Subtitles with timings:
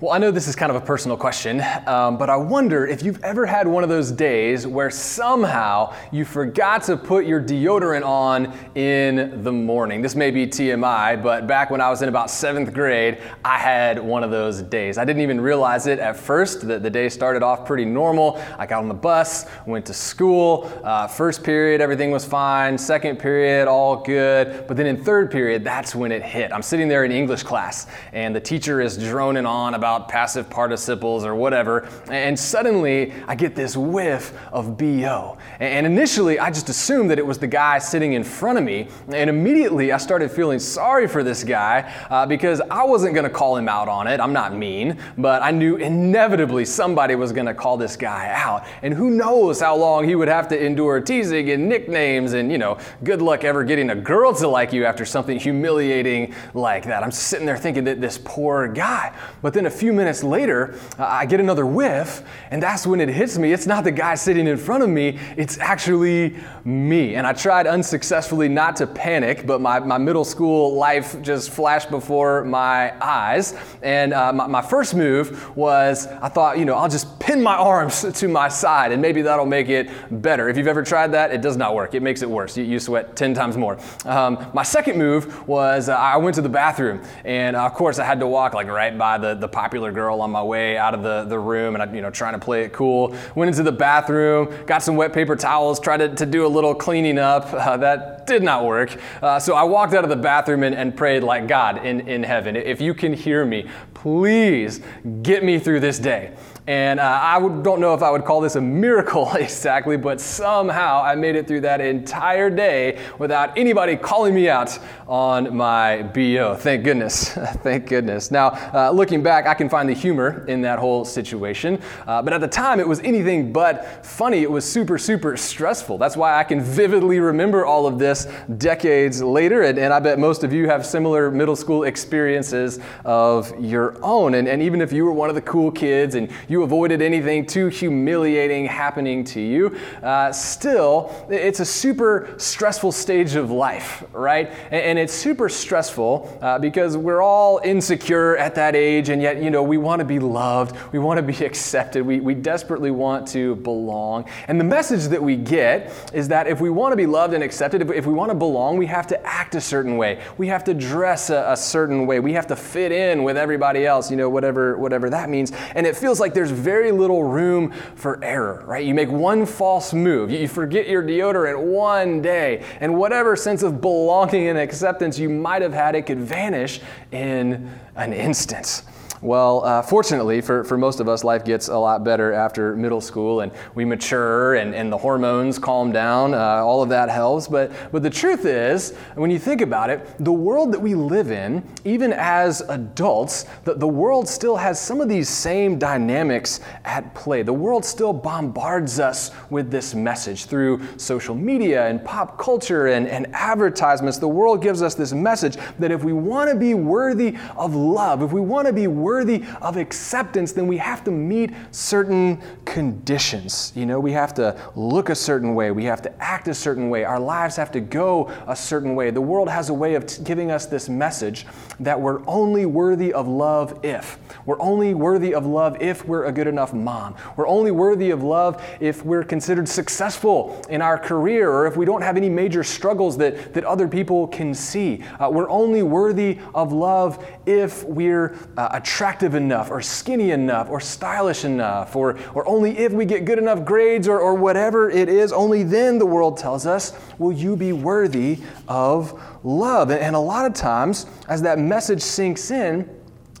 [0.00, 3.04] Well, I know this is kind of a personal question, um, but I wonder if
[3.04, 8.04] you've ever had one of those days where somehow you forgot to put your deodorant
[8.04, 10.02] on in the morning.
[10.02, 14.00] This may be TMI, but back when I was in about seventh grade, I had
[14.00, 14.98] one of those days.
[14.98, 16.66] I didn't even realize it at first.
[16.66, 18.42] The, the day started off pretty normal.
[18.58, 20.72] I got on the bus, went to school.
[20.82, 22.76] Uh, first period, everything was fine.
[22.78, 24.66] Second period, all good.
[24.66, 26.52] But then in third period, that's when it hit.
[26.52, 30.50] I'm sitting there in English class, and the teacher is droning on about about passive
[30.50, 35.38] participles or whatever, and suddenly I get this whiff of BO.
[35.60, 38.88] And initially I just assumed that it was the guy sitting in front of me,
[39.08, 43.56] and immediately I started feeling sorry for this guy uh, because I wasn't gonna call
[43.56, 44.20] him out on it.
[44.20, 48.66] I'm not mean, but I knew inevitably somebody was gonna call this guy out.
[48.82, 52.58] And who knows how long he would have to endure teasing and nicknames, and you
[52.58, 57.04] know, good luck ever getting a girl to like you after something humiliating like that.
[57.04, 59.14] I'm sitting there thinking that this poor guy.
[59.40, 63.08] But then a few minutes later, uh, I get another whiff, and that's when it
[63.08, 63.52] hits me.
[63.52, 67.16] It's not the guy sitting in front of me, it's actually me.
[67.16, 71.90] And I tried unsuccessfully not to panic, but my, my middle school life just flashed
[71.90, 73.54] before my eyes.
[73.82, 77.56] And uh, my, my first move was I thought, you know, I'll just pin my
[77.56, 79.90] arms to my side, and maybe that'll make it
[80.22, 80.48] better.
[80.48, 81.94] If you've ever tried that, it does not work.
[81.94, 82.56] It makes it worse.
[82.56, 83.78] You, you sweat 10 times more.
[84.04, 87.98] Um, my second move was uh, I went to the bathroom, and uh, of course,
[87.98, 90.92] I had to walk like right by the, the popular girl on my way out
[90.92, 93.16] of the, the room and I, you know, trying to play it cool.
[93.34, 96.74] Went into the bathroom, got some wet paper towels, tried to, to do a little
[96.74, 97.50] cleaning up.
[97.50, 98.94] Uh, that did not work.
[99.22, 102.22] Uh, so I walked out of the bathroom and, and prayed like, God in, in
[102.22, 104.82] heaven, if you can hear me, please
[105.22, 106.34] get me through this day.
[106.66, 110.20] And uh, I would, don't know if I would call this a miracle exactly, but
[110.20, 116.02] somehow I made it through that entire day without anybody calling me out on my
[116.02, 116.56] BO.
[116.58, 117.28] Thank goodness.
[117.34, 118.30] Thank goodness.
[118.30, 121.80] Now, uh, looking back, can find the humor in that whole situation.
[122.06, 124.42] Uh, but at the time, it was anything but funny.
[124.42, 125.98] It was super, super stressful.
[125.98, 128.26] That's why I can vividly remember all of this
[128.56, 129.62] decades later.
[129.62, 134.34] And, and I bet most of you have similar middle school experiences of your own.
[134.34, 137.02] And, and even if you were one of the cool kids and you you avoided
[137.02, 144.04] anything too humiliating happening to you, uh, still, it's a super stressful stage of life,
[144.12, 144.52] right?
[144.70, 149.42] And, and it's super stressful uh, because we're all insecure at that age, and yet,
[149.44, 152.90] you know, we want to be loved, we want to be accepted, we, we desperately
[152.90, 154.24] want to belong.
[154.48, 157.44] And the message that we get is that if we want to be loved and
[157.44, 160.48] accepted, if, if we want to belong, we have to act a certain way, we
[160.48, 164.10] have to dress a, a certain way, we have to fit in with everybody else,
[164.10, 165.52] you know, whatever, whatever that means.
[165.74, 168.84] And it feels like there's very little room for error, right?
[168.84, 173.80] You make one false move, you forget your deodorant one day, and whatever sense of
[173.80, 176.80] belonging and acceptance you might have had, it could vanish
[177.12, 178.82] in an instant.
[179.20, 183.00] Well, uh, fortunately for, for most of us, life gets a lot better after middle
[183.00, 186.34] school and we mature and, and the hormones calm down.
[186.34, 187.48] Uh, all of that helps.
[187.48, 191.30] But, but the truth is, when you think about it, the world that we live
[191.30, 197.14] in, even as adults, the, the world still has some of these same dynamics at
[197.14, 197.42] play.
[197.42, 203.08] The world still bombards us with this message through social media and pop culture and,
[203.08, 204.18] and advertisements.
[204.18, 208.22] The world gives us this message that if we want to be worthy of love,
[208.22, 212.36] if we want to be worthy worthy of acceptance, then we have to meet certain
[212.64, 213.72] conditions.
[213.76, 216.90] You know, we have to look a certain way, we have to act a certain
[216.90, 219.12] way, our lives have to go a certain way.
[219.12, 221.46] The world has a way of t- giving us this message
[221.78, 224.18] that we're only worthy of love if.
[224.46, 227.14] We're only worthy of love if we're a good enough mom.
[227.36, 231.84] We're only worthy of love if we're considered successful in our career or if we
[231.84, 235.04] don't have any major struggles that, that other people can see.
[235.20, 240.70] Uh, we're only worthy of love if we're uh, attracted attractive enough or skinny enough
[240.70, 244.88] or stylish enough or, or only if we get good enough grades or, or whatever
[244.88, 248.38] it is, only then the world tells us, will you be worthy
[248.68, 249.90] of love?
[249.90, 252.88] And, and a lot of times, as that message sinks in,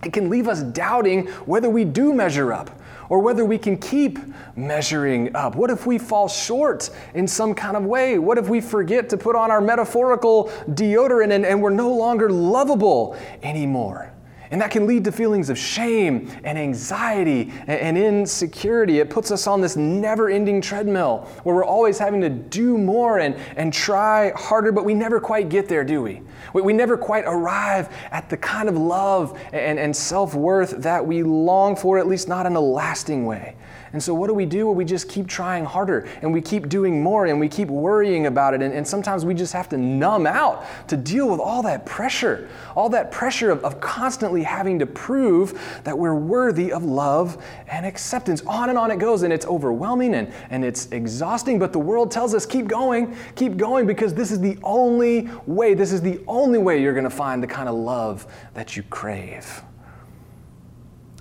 [0.02, 2.76] it can leave us doubting whether we do measure up
[3.08, 4.18] or whether we can keep
[4.56, 5.54] measuring up.
[5.54, 8.18] What if we fall short in some kind of way?
[8.18, 12.28] What if we forget to put on our metaphorical deodorant and, and we're no longer
[12.28, 14.13] lovable anymore?
[14.54, 19.00] And that can lead to feelings of shame and anxiety and insecurity.
[19.00, 23.18] It puts us on this never ending treadmill where we're always having to do more
[23.18, 26.22] and, and try harder, but we never quite get there, do we?
[26.52, 31.04] We, we never quite arrive at the kind of love and, and self worth that
[31.04, 33.56] we long for, at least not in a lasting way.
[33.94, 34.66] And so, what do we do?
[34.66, 38.26] Well, We just keep trying harder and we keep doing more and we keep worrying
[38.26, 38.60] about it.
[38.60, 42.48] And, and sometimes we just have to numb out to deal with all that pressure,
[42.74, 47.86] all that pressure of, of constantly having to prove that we're worthy of love and
[47.86, 48.42] acceptance.
[48.48, 51.60] On and on it goes, and it's overwhelming and, and it's exhausting.
[51.60, 55.74] But the world tells us keep going, keep going, because this is the only way,
[55.74, 58.82] this is the only way you're going to find the kind of love that you
[58.82, 59.62] crave.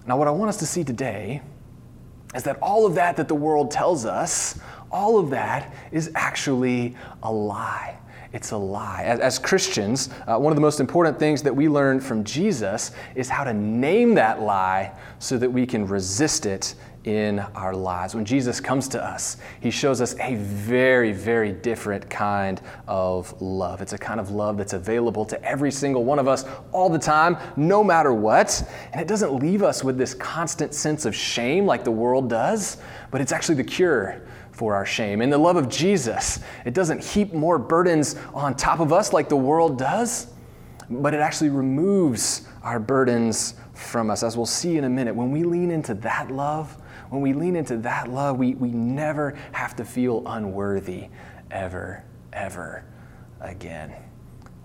[0.07, 1.43] Now, what I want us to see today
[2.35, 4.59] is that all of that that the world tells us,
[4.91, 7.97] all of that is actually a lie.
[8.33, 9.03] It's a lie.
[9.03, 12.91] As, as Christians, uh, one of the most important things that we learn from Jesus
[13.13, 16.73] is how to name that lie so that we can resist it
[17.05, 18.15] in our lives.
[18.15, 23.81] When Jesus comes to us, he shows us a very, very different kind of love.
[23.81, 26.99] It's a kind of love that's available to every single one of us all the
[26.99, 28.63] time, no matter what.
[28.93, 32.77] And it doesn't leave us with this constant sense of shame like the world does,
[33.11, 34.21] but it's actually the cure
[34.51, 35.21] for our shame.
[35.21, 39.27] In the love of Jesus, it doesn't heap more burdens on top of us like
[39.27, 40.27] the world does,
[40.89, 44.23] but it actually removes our burdens from us.
[44.23, 46.77] As we'll see in a minute, when we lean into that love,
[47.13, 51.09] when we lean into that love, we, we never have to feel unworthy
[51.51, 52.83] ever, ever
[53.39, 53.93] again.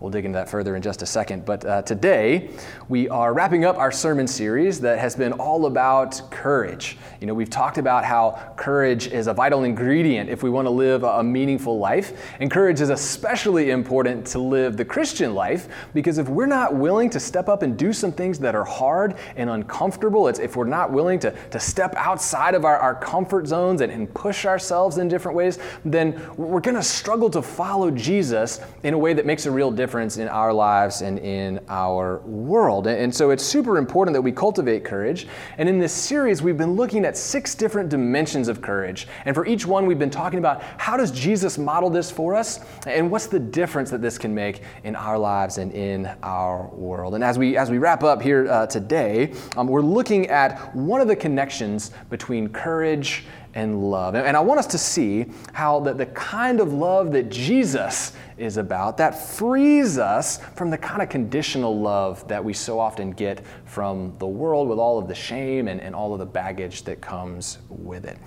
[0.00, 1.44] We'll dig into that further in just a second.
[1.44, 2.50] But uh, today,
[2.88, 6.96] we are wrapping up our sermon series that has been all about courage.
[7.20, 10.70] You know, we've talked about how courage is a vital ingredient if we want to
[10.70, 12.12] live a meaningful life.
[12.38, 17.10] And courage is especially important to live the Christian life because if we're not willing
[17.10, 20.92] to step up and do some things that are hard and uncomfortable, if we're not
[20.92, 25.08] willing to, to step outside of our, our comfort zones and, and push ourselves in
[25.08, 29.46] different ways, then we're going to struggle to follow Jesus in a way that makes
[29.46, 32.86] a real difference difference in our lives and in our world.
[32.86, 35.26] And so it's super important that we cultivate courage.
[35.56, 39.08] And in this series, we've been looking at six different dimensions of courage.
[39.24, 42.60] And for each one, we've been talking about how does Jesus model this for us
[42.86, 47.14] and what's the difference that this can make in our lives and in our world.
[47.14, 51.00] And as we as we wrap up here uh, today, um, we're looking at one
[51.00, 53.24] of the connections between courage
[53.54, 54.14] and love.
[54.14, 58.56] And I want us to see how the, the kind of love that Jesus is
[58.56, 63.44] about that frees us from the kind of conditional love that we so often get
[63.64, 67.00] from the world with all of the shame and, and all of the baggage that
[67.00, 68.18] comes with it.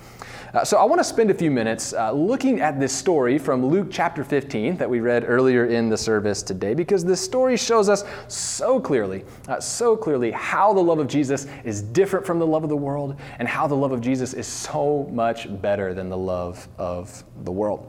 [0.54, 3.66] Uh, so I want to spend a few minutes uh, looking at this story from
[3.66, 7.88] Luke chapter 15 that we read earlier in the service today because this story shows
[7.88, 12.46] us so clearly, uh, so clearly how the love of Jesus is different from the
[12.46, 16.10] love of the world and how the love of Jesus is so much better than
[16.10, 17.88] the love of the world.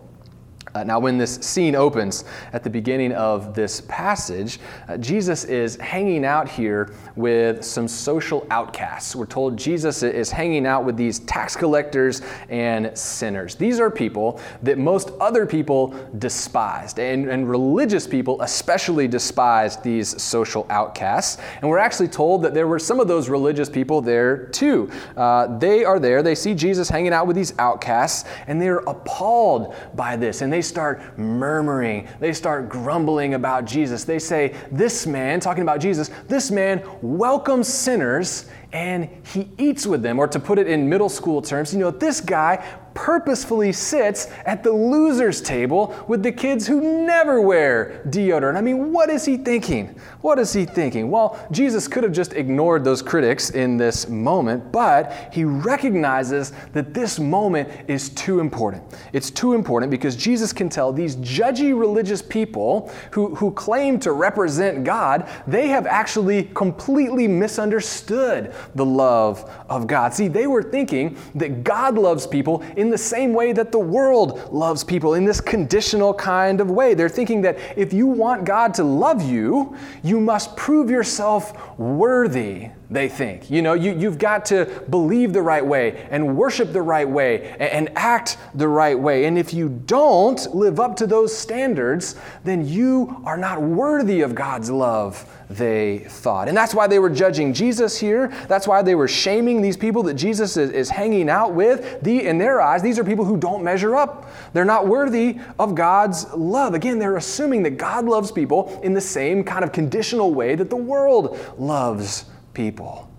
[0.74, 2.24] Uh, now, when this scene opens
[2.54, 4.58] at the beginning of this passage,
[4.88, 9.14] uh, Jesus is hanging out here with some social outcasts.
[9.14, 13.54] We're told Jesus is hanging out with these tax collectors and sinners.
[13.54, 20.20] These are people that most other people despised, and, and religious people especially despised these
[20.22, 21.40] social outcasts.
[21.60, 24.90] And we're actually told that there were some of those religious people there too.
[25.16, 29.74] Uh, they are there, they see Jesus hanging out with these outcasts, and they're appalled
[29.94, 30.40] by this.
[30.40, 32.08] And they start murmuring.
[32.20, 34.04] They start grumbling about Jesus.
[34.04, 40.02] They say, This man, talking about Jesus, this man welcomes sinners and he eats with
[40.02, 40.18] them.
[40.18, 44.62] Or to put it in middle school terms, you know, this guy purposefully sits at
[44.62, 48.56] the loser's table with the kids who never wear deodorant.
[48.56, 49.98] I mean, what is he thinking?
[50.20, 51.10] What is he thinking?
[51.10, 56.94] Well, Jesus could have just ignored those critics in this moment, but he recognizes that
[56.94, 58.82] this moment is too important.
[59.12, 64.12] It's too important because Jesus can tell these judgy religious people who, who claim to
[64.12, 70.14] represent God, they have actually completely misunderstood the love of God.
[70.14, 74.52] See, they were thinking that God loves people in the same way that the world
[74.52, 76.92] loves people, in this conditional kind of way.
[76.94, 82.68] They're thinking that if you want God to love you, you must prove yourself worthy
[82.92, 83.50] they think.
[83.50, 87.50] You know, you, you've got to believe the right way and worship the right way
[87.52, 89.26] and, and, act the right way.
[89.26, 94.34] And if you don't live up to those standards, then you are not worthy of
[94.34, 96.48] God's love, they thought.
[96.48, 98.28] And that's why they were judging Jesus here.
[98.48, 102.02] That's why they were shaming these people that Jesus is, is hanging out with.
[102.02, 104.30] The, in their eyes, these are people who don't measure up.
[104.52, 106.74] They're not worthy of God's love.
[106.74, 110.70] Again, they're assuming that God loves people in the same kind of conditional way that
[110.70, 113.11] the world loves people.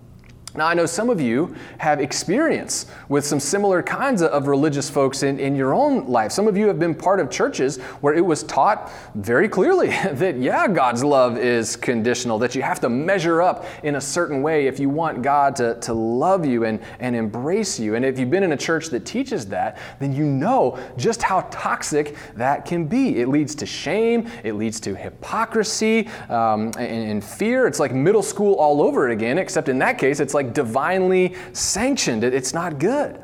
[0.56, 5.24] Now, I know some of you have experience with some similar kinds of religious folks
[5.24, 6.30] in, in your own life.
[6.30, 10.38] Some of you have been part of churches where it was taught very clearly that,
[10.38, 14.68] yeah, God's love is conditional, that you have to measure up in a certain way
[14.68, 17.96] if you want God to, to love you and, and embrace you.
[17.96, 21.48] And if you've been in a church that teaches that, then you know just how
[21.50, 23.20] toxic that can be.
[23.20, 27.66] It leads to shame, it leads to hypocrisy um, and, and fear.
[27.66, 31.34] It's like middle school all over again, except in that case, it's like like divinely
[31.52, 32.24] sanctioned.
[32.24, 33.20] It's not good.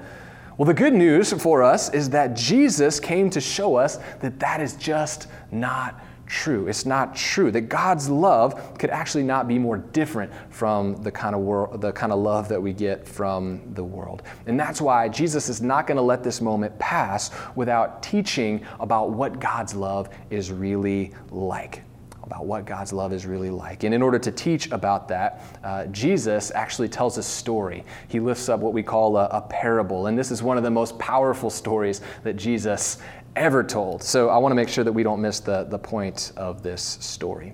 [0.56, 4.60] Well, the good news for us is that Jesus came to show us that that
[4.60, 6.68] is just not true.
[6.68, 11.34] It's not true that God's love could actually not be more different from the kind
[11.34, 14.22] of world, the kind of love that we get from the world.
[14.46, 19.10] And that's why Jesus is not going to let this moment pass without teaching about
[19.10, 21.82] what God's love is really like
[22.30, 23.82] about what God's love is really like.
[23.82, 27.84] And in order to teach about that, uh, Jesus actually tells a story.
[28.06, 30.06] He lifts up what we call a, a parable.
[30.06, 32.98] And this is one of the most powerful stories that Jesus
[33.34, 34.00] ever told.
[34.04, 36.98] So I want to make sure that we don't miss the, the point of this
[37.00, 37.52] story.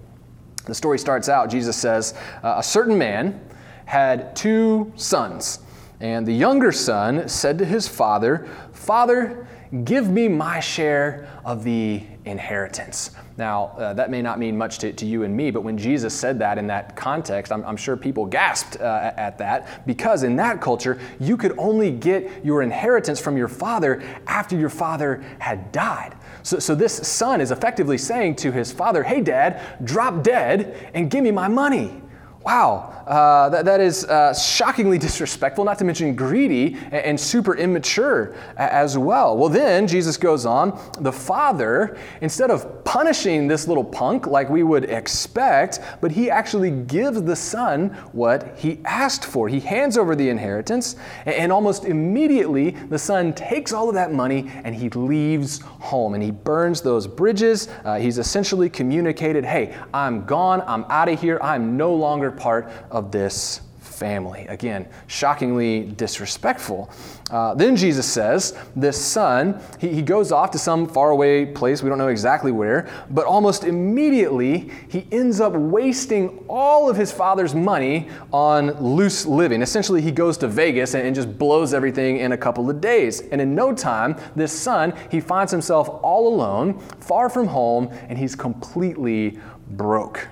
[0.66, 3.40] The story starts out, Jesus says, uh, A certain man
[3.86, 5.60] had two sons.
[6.00, 9.46] And the younger son said to his father, Father,
[9.84, 13.12] give me my share of the inheritance.
[13.38, 16.12] Now, uh, that may not mean much to, to, you and me, but when Jesus
[16.12, 20.36] said that in that context, I'm, I'm sure people gasped uh, at that because in
[20.36, 25.70] that culture, you could only get your inheritance from your father after your father had
[25.70, 26.16] died.
[26.42, 31.10] So, so this son is effectively saying to his father, Hey, dad, drop dead and
[31.10, 32.02] give me my money.
[32.46, 37.56] Wow, uh, that, that is uh, shockingly disrespectful, not to mention greedy and, and, super
[37.56, 39.36] immature as well.
[39.36, 44.62] Well, then Jesus goes on, the father, instead of punishing this little punk like we
[44.62, 49.48] would expect, but he actually gives the son what he asked for.
[49.48, 54.12] He hands over the inheritance, and, and almost immediately the son takes all of that
[54.12, 57.68] money and he leaves home and he burns those bridges.
[57.84, 62.70] Uh, he's essentially communicated, hey, I'm gone, I'm out of here, I'm no longer part
[62.90, 63.60] of this
[63.96, 64.46] family.
[64.48, 66.90] Again, shockingly disrespectful.
[67.30, 71.88] Uh, then Jesus says, This son, he, he goes off to some faraway place, we
[71.88, 77.54] don't know exactly where, but almost immediately he ends up wasting all of his father's
[77.54, 79.62] money on loose living.
[79.62, 83.22] Essentially, he goes to Vegas and, and just blows everything in a couple of days.
[83.32, 88.18] And in no time, this son, he finds himself all alone, far from home, and
[88.18, 89.38] he's completely
[89.70, 90.28] broke.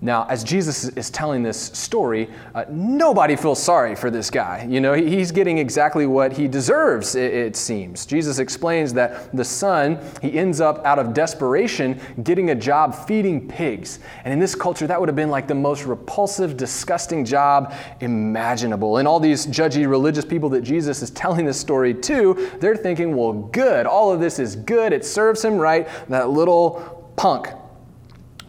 [0.00, 4.64] Now, as Jesus is telling this story, uh, nobody feels sorry for this guy.
[4.68, 8.06] You know, he's getting exactly what he deserves, it, it, seems.
[8.06, 13.48] Jesus explains that the son, he ends up out of desperation getting a job feeding
[13.48, 13.98] pigs.
[14.22, 18.98] And in this culture, that would have been like the most repulsive, disgusting job imaginable.
[18.98, 23.16] And all these judgy religious people that Jesus is telling this story to, they're thinking,
[23.16, 25.88] well, good, all of this is good, it serves him right.
[26.08, 27.48] That little punk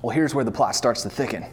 [0.01, 1.45] well, here's where the plot starts to thicken.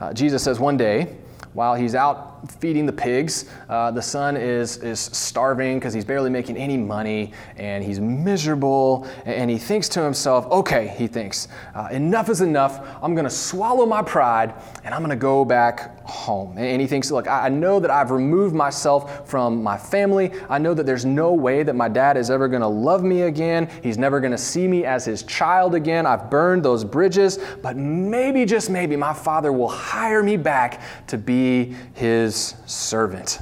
[0.00, 1.16] Uh, Jesus says one day,
[1.52, 3.46] while he's out feeding the pigs.
[3.68, 9.06] Uh, the son is, is starving because he's barely making any money and he's miserable.
[9.24, 12.86] And he thinks to himself, okay, he thinks, uh, enough is enough.
[13.02, 16.58] I'm going to swallow my pride and I'm going to go back home.
[16.58, 20.32] And he thinks, look, I know that I've removed myself from my family.
[20.50, 23.22] I know that there's no way that my dad is ever going to love me
[23.22, 23.70] again.
[23.82, 26.06] He's never going to see me as his child again.
[26.06, 31.16] I've burned those bridges, but maybe, just maybe, my father will hire me back to
[31.16, 33.38] be his his servant.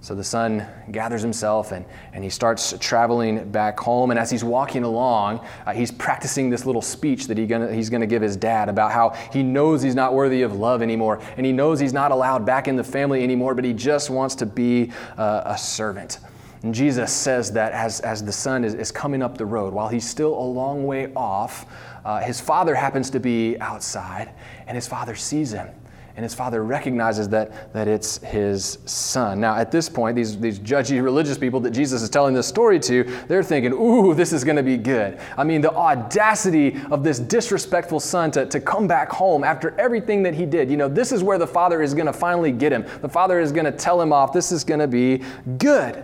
[0.00, 4.10] So the son gathers himself and, and he starts traveling back home.
[4.10, 7.90] And as he's walking along, uh, he's practicing this little speech that he gonna, he's
[7.90, 11.20] going to give his dad about how he knows he's not worthy of love anymore.
[11.36, 14.36] And he knows he's not allowed back in the family anymore, but he just wants
[14.36, 16.20] to be uh, a servant.
[16.62, 19.88] And Jesus says that as, as the son is, is coming up the road, while
[19.88, 21.66] he's still a long way off,
[22.04, 24.30] uh, his father happens to be outside,
[24.68, 25.68] and his father sees him
[26.16, 29.38] and his father recognizes that, that it's his son.
[29.38, 32.80] Now, at this point, these, these judgy religious people that Jesus is telling this story
[32.80, 35.18] to, they're thinking, ooh, this is going to be good.
[35.36, 40.22] I mean, the audacity of this disrespectful son to, to come back home after everything
[40.22, 40.70] that he did.
[40.70, 42.86] You know, this is where the father is going to finally get him.
[43.02, 44.32] The father is going to tell him off.
[44.32, 45.22] This is going to be
[45.58, 46.02] good.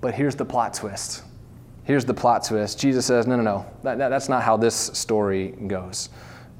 [0.00, 1.22] But here's the plot twist.
[1.84, 2.80] Here's the plot twist.
[2.80, 6.08] Jesus says, no, no, no, that, that, that's not how this story goes.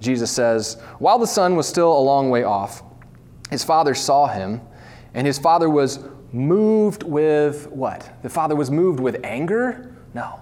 [0.04, 2.82] Jesus says, While the son was still a long way off,
[3.50, 4.60] his father saw him,
[5.14, 6.00] and his father was
[6.32, 8.12] moved with what?
[8.22, 9.96] The father was moved with anger?
[10.12, 10.40] No.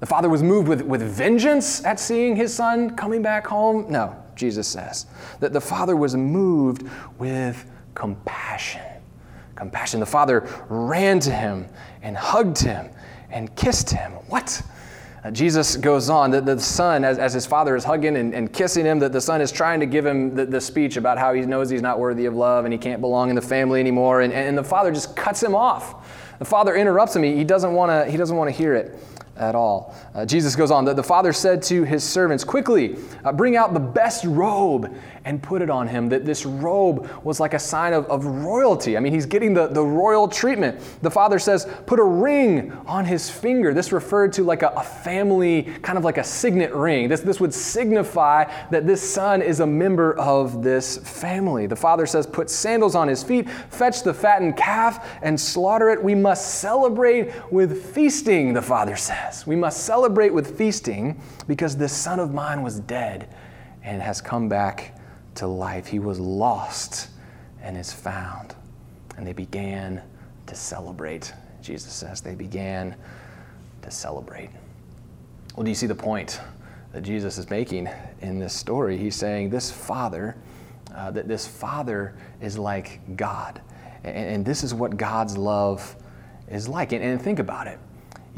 [0.00, 3.90] The father was moved with, with vengeance at seeing his son coming back home?
[3.90, 5.06] No, Jesus says.
[5.40, 6.88] That the father was moved
[7.18, 8.82] with compassion.
[9.56, 10.00] Compassion.
[10.00, 11.66] The father ran to him
[12.02, 12.90] and hugged him
[13.30, 14.12] and kissed him.
[14.28, 14.62] What?
[15.24, 18.52] Uh, Jesus goes on, that the son, as, as his father is hugging and, and
[18.52, 21.32] kissing him, that the son is trying to give him the, the, speech about how
[21.32, 24.20] he knows he's not worthy of love and he can't belong in the family anymore.
[24.20, 26.08] And, and the father just cuts him off.
[26.38, 27.24] The father interrupts him.
[27.24, 28.96] He, he doesn't want to he doesn't want to hear it
[29.36, 29.94] at all.
[30.14, 33.72] Uh, Jesus goes on, the, the father said to his servants, Quickly, uh, bring out
[33.72, 34.94] the best robe
[35.28, 36.08] and put it on him.
[36.08, 38.96] That this robe was like a sign of, of royalty.
[38.96, 40.80] I mean, he's getting the, the royal treatment.
[41.02, 43.74] The father says, Put a ring on his finger.
[43.74, 47.08] This referred to like a, a family, kind of like a signet ring.
[47.08, 51.66] This, this would signify that this son is a member of this family.
[51.66, 56.02] The father says, Put sandals on his feet, fetch the fattened calf, and slaughter it.
[56.02, 59.46] We must celebrate with feasting, the father says.
[59.46, 63.28] We must celebrate with feasting because this son of mine was dead
[63.82, 64.97] and has come back
[65.38, 65.86] to life.
[65.86, 67.08] He was lost
[67.62, 68.54] and is found.
[69.16, 70.02] And they began
[70.46, 71.32] to celebrate.
[71.62, 72.94] Jesus says they began
[73.82, 74.50] to celebrate.
[75.56, 76.40] Well, do you see the point
[76.92, 77.88] that Jesus is making
[78.20, 78.96] in this story?
[78.96, 80.36] He's saying this father,
[80.94, 83.60] uh, that this father is like God.
[84.04, 85.96] And, and, this is what God's love
[86.48, 86.92] is like.
[86.92, 87.78] And, and think about it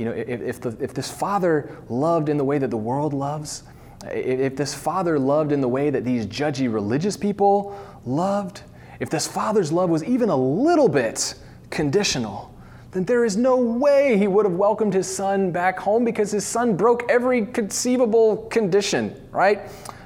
[0.00, 3.12] you know, if, if, the, if this father loved in the way that the world
[3.12, 3.64] loves,
[4.06, 8.62] if this father loved in the way that these judgy religious people loved,
[8.98, 11.34] if this father's love was even a little bit
[11.70, 12.54] conditional,
[12.92, 16.46] then there is no way he would have welcomed his son back home because his
[16.46, 19.60] son broke every conceivable condition, right?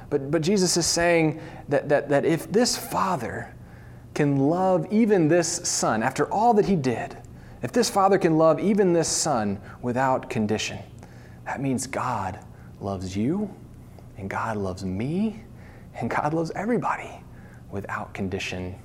[0.09, 3.53] But, but Jesus is saying that, that, that if this father
[4.13, 7.17] can love even this son after all that he did,
[7.63, 10.77] if this father can love even this son without condition,
[11.45, 12.39] that means God
[12.79, 13.53] loves you,
[14.17, 15.43] and God loves me,
[15.95, 17.21] and God loves everybody
[17.71, 18.75] without condition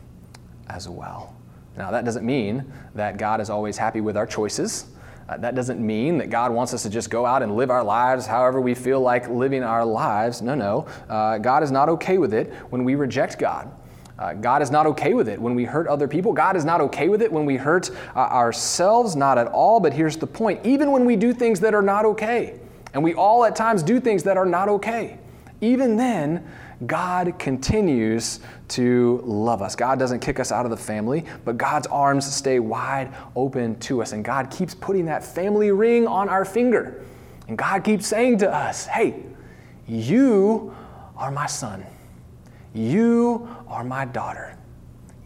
[0.68, 1.34] as well.
[1.76, 4.86] Now, that doesn't mean that God is always happy with our choices.
[5.28, 7.84] Uh, that doesn't mean that God wants us to just go out and live our
[7.84, 10.42] lives however we feel like living our lives.
[10.42, 10.86] No, no.
[11.08, 13.70] Uh, God is not okay with it when we reject God.
[14.18, 16.32] Uh, God is not okay with it when we hurt other people.
[16.32, 19.78] God is not okay with it when we hurt uh, ourselves, not at all.
[19.78, 22.58] But here's the point even when we do things that are not okay,
[22.92, 25.19] and we all at times do things that are not okay,
[25.60, 26.46] even then,
[26.86, 29.76] God continues to love us.
[29.76, 34.00] God doesn't kick us out of the family, but God's arms stay wide open to
[34.00, 34.12] us.
[34.12, 37.04] And God keeps putting that family ring on our finger.
[37.48, 39.22] And God keeps saying to us, hey,
[39.86, 40.74] you
[41.16, 41.84] are my son.
[42.72, 44.56] You are my daughter.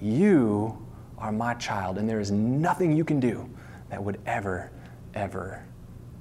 [0.00, 0.84] You
[1.18, 1.98] are my child.
[1.98, 3.48] And there is nothing you can do
[3.90, 4.72] that would ever,
[5.14, 5.62] ever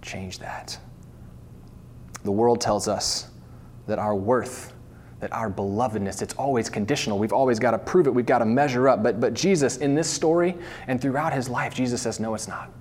[0.01, 0.77] change that.
[2.23, 3.29] The world tells us
[3.87, 4.73] that our worth,
[5.19, 7.17] that our belovedness, it's always conditional.
[7.17, 8.13] We've always got to prove it.
[8.13, 9.03] We've got to measure up.
[9.03, 10.55] But, but Jesus, in this story
[10.87, 12.71] and throughout his life, Jesus says, no, it's not.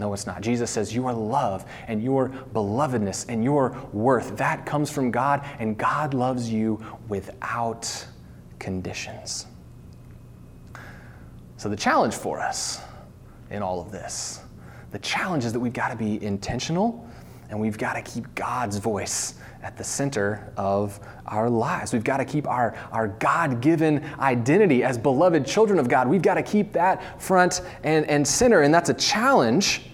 [0.00, 0.40] No, it's not.
[0.40, 5.76] Jesus says your love and your belovedness and your worth, that comes from God, and
[5.76, 8.06] God loves you without
[8.58, 9.46] conditions.
[11.58, 12.80] So, the challenge for us
[13.50, 14.40] in all of this,
[14.92, 17.06] the challenge is that we've got to be intentional
[17.50, 21.92] and we've got to keep God's voice at the center of our lives.
[21.92, 26.08] We've got to keep our, our God given identity as beloved children of God.
[26.08, 28.62] We've got to keep that front and, and center.
[28.62, 29.90] And that's a challenge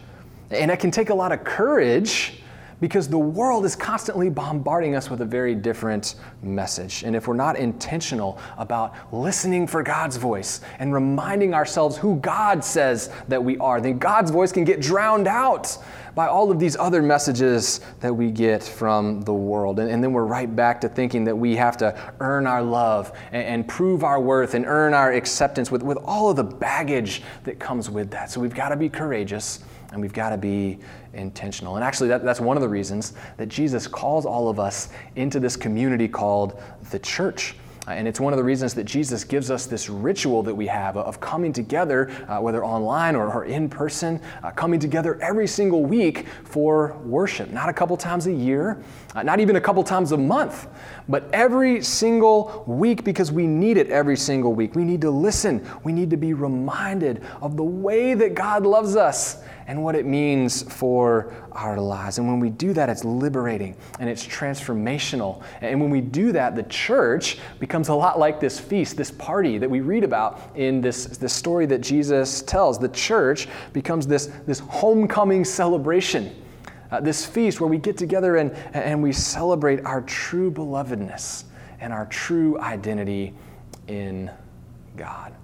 [0.50, 2.40] and it can take a lot of courage
[2.80, 7.02] because the world is constantly bombarding us with a very different message.
[7.02, 12.62] And if we're not intentional about listening for God's voice and reminding ourselves who God
[12.64, 15.78] says that we are, then God's voice can get drowned out
[16.16, 19.78] by all of these other messages that we get from the world.
[19.78, 23.12] And, and then we're right back to thinking that we have to earn our love
[23.32, 27.22] and, and prove our worth and earn our acceptance with, with all of the baggage
[27.44, 28.30] that comes with that.
[28.30, 29.60] So we've got to be courageous
[29.96, 30.78] and we've got to be
[31.14, 31.76] intentional.
[31.76, 35.40] And actually, that, that's one of the reasons that Jesus calls all of us into
[35.40, 37.56] this community called the church.
[37.88, 40.66] Uh, and it's one of the reasons that Jesus gives us this ritual that we
[40.66, 45.46] have of coming together, uh, whether online or, or in person, uh, coming together every
[45.46, 47.50] single week for worship.
[47.50, 48.82] Not a couple times a year,
[49.14, 50.66] uh, not even a couple times a month,
[51.08, 54.74] but every single week because we need it every single week.
[54.74, 55.66] We need to listen.
[55.84, 60.06] We need to be reminded of the way that God loves us and what it
[60.06, 62.18] means for our lives.
[62.18, 65.42] And when we do that, it's liberating and it's transformational.
[65.60, 69.58] And when we do that, the church becomes a lot like this feast, this party
[69.58, 72.78] that we read about in this, this story that Jesus tells.
[72.78, 76.42] The church becomes this, this homecoming celebration.
[76.88, 81.42] Uh, this feast where we get together and, and we celebrate our true belovedness
[81.80, 83.34] and our true identity
[83.88, 84.30] in
[84.96, 85.34] God.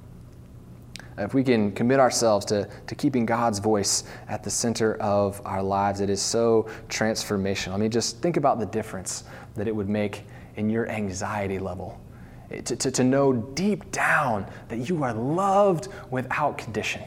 [1.18, 5.62] If we can commit ourselves to, to keeping God's voice at the center of our
[5.62, 7.75] lives, it is so transformational.
[7.75, 10.25] I mean, just think about the difference that it would make
[10.57, 12.01] in your anxiety level.
[12.51, 17.03] To, to, to know deep down that you are loved without condition.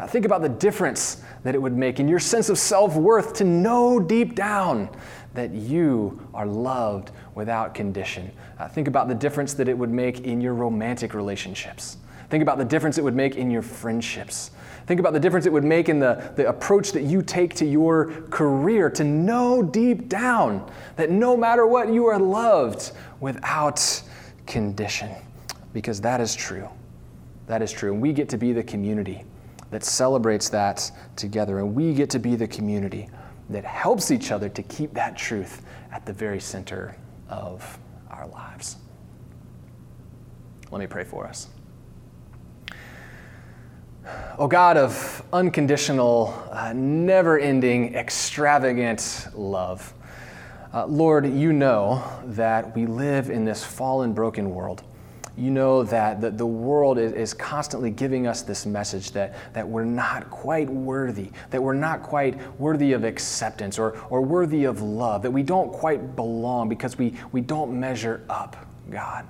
[0.00, 3.34] Uh, think about the difference that it would make in your sense of self worth
[3.34, 4.88] to know deep down
[5.34, 8.32] that you are loved without condition.
[8.58, 11.98] Uh, think about the difference that it would make in your romantic relationships.
[12.30, 14.52] Think about the difference it would make in your friendships.
[14.86, 17.66] Think about the difference it would make in the, the approach that you take to
[17.66, 24.02] your career to know deep down that no matter what, you are loved without
[24.46, 25.10] condition.
[25.72, 26.68] Because that is true.
[27.46, 27.92] That is true.
[27.92, 29.24] And we get to be the community
[29.70, 31.58] that celebrates that together.
[31.58, 33.08] And we get to be the community
[33.50, 35.62] that helps each other to keep that truth
[35.92, 36.96] at the very center
[37.28, 38.76] of our lives.
[40.70, 41.48] Let me pray for us.
[44.38, 49.92] O God of unconditional, uh, never ending, extravagant love,
[50.72, 54.82] uh, Lord, you know that we live in this fallen, broken world.
[55.36, 59.68] You know that the, the world is, is constantly giving us this message that, that
[59.68, 64.80] we're not quite worthy, that we're not quite worthy of acceptance or, or worthy of
[64.80, 68.56] love, that we don't quite belong because we, we don't measure up,
[68.90, 69.26] God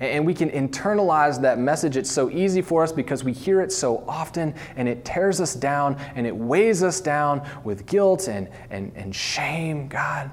[0.00, 1.96] and we can internalize that message.
[1.96, 5.54] It's so easy for us because we hear it so often and it tears us
[5.54, 10.30] down and it weighs us down with guilt and, and, and shame, God.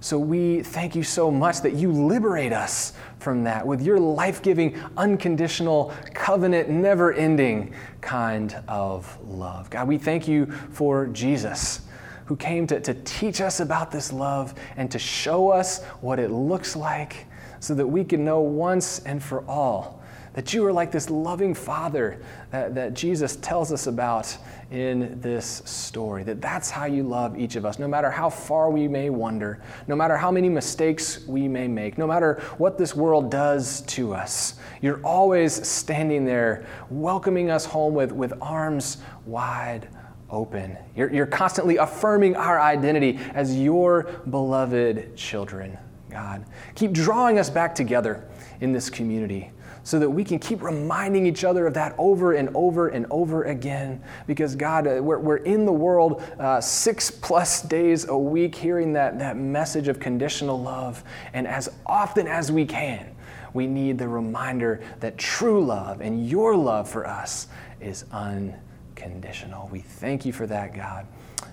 [0.00, 4.42] So we thank you so much that you liberate us from that with your life
[4.42, 9.70] giving, unconditional, covenant, never ending kind of love.
[9.70, 11.80] God, we thank you for Jesus
[12.26, 16.30] who came to, to teach us about this love and to show us what it
[16.30, 17.26] looks like
[17.60, 19.96] so that we can know once and for all
[20.36, 24.36] that you are like this loving Father that, that Jesus tells us about
[24.70, 26.24] in this story.
[26.24, 29.62] That that's how you love each of us, no matter how far we may wander,
[29.88, 34.12] no matter how many mistakes we may make, no matter what this world does to
[34.12, 34.56] us.
[34.82, 39.88] You're always standing there, welcoming us home with, with arms wide
[40.28, 40.76] open.
[40.94, 45.78] You're, you're constantly affirming our identity as your beloved children.
[46.16, 46.46] God.
[46.74, 48.24] Keep drawing us back together
[48.62, 49.50] in this community
[49.82, 53.44] so that we can keep reminding each other of that over and over and over
[53.44, 54.02] again.
[54.26, 58.94] Because, God, uh, we're, we're in the world uh, six plus days a week hearing
[58.94, 61.04] that, that message of conditional love.
[61.34, 63.14] And as often as we can,
[63.52, 67.48] we need the reminder that true love and your love for us
[67.78, 69.68] is unconditional.
[69.70, 71.06] We thank you for that, God.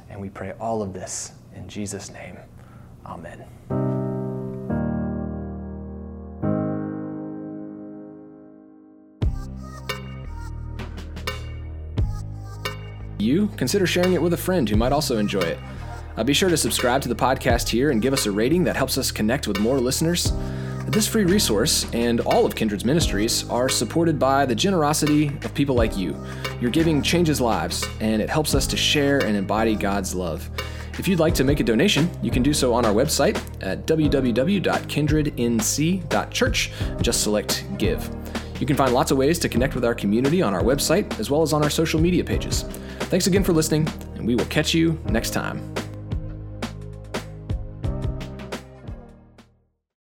[0.09, 2.37] And we pray all of this in Jesus' name.
[3.05, 4.02] Amen.
[13.23, 15.57] You, consider sharing it with a friend who might also enjoy it.
[16.15, 18.75] Uh, be sure to subscribe to the podcast here and give us a rating that
[18.75, 20.31] helps us connect with more listeners.
[20.87, 25.75] This free resource and all of Kindred's ministries are supported by the generosity of people
[25.75, 26.15] like you.
[26.61, 30.47] Your giving changes lives, and it helps us to share and embody God's love.
[30.99, 33.87] If you'd like to make a donation, you can do so on our website at
[33.87, 38.15] www.kindrednc.church just select Give.
[38.59, 41.31] You can find lots of ways to connect with our community on our website as
[41.31, 42.65] well as on our social media pages.
[43.13, 45.72] Thanks again for listening, and we will catch you next time.